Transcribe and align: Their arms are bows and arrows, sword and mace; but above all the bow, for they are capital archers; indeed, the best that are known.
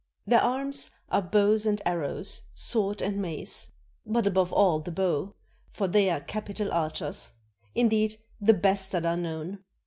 Their 0.25 0.41
arms 0.41 0.89
are 1.09 1.21
bows 1.21 1.67
and 1.67 1.79
arrows, 1.85 2.41
sword 2.55 3.03
and 3.03 3.17
mace; 3.21 3.71
but 4.03 4.25
above 4.25 4.51
all 4.51 4.79
the 4.79 4.89
bow, 4.89 5.35
for 5.69 5.87
they 5.87 6.09
are 6.09 6.21
capital 6.21 6.73
archers; 6.73 7.33
indeed, 7.75 8.17
the 8.39 8.55
best 8.55 8.91
that 8.93 9.05
are 9.05 9.15
known. 9.15 9.59